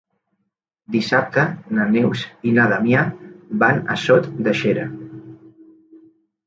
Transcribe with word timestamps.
Dissabte 0.95 1.43
na 1.79 1.85
Neus 1.97 2.25
i 2.51 2.55
na 2.57 2.65
Damià 2.73 3.05
van 3.67 3.87
a 3.97 4.01
Sot 4.09 4.33
de 4.49 4.59
Xera. 4.63 4.89